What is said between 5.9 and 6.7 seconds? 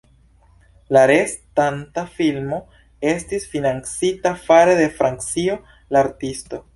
"La Artisto".